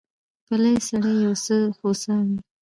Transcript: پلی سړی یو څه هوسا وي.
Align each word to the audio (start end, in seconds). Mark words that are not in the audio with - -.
پلی 0.45 0.73
سړی 0.87 1.15
یو 1.25 1.33
څه 1.45 1.55
هوسا 1.79 2.15
وي. 2.27 2.37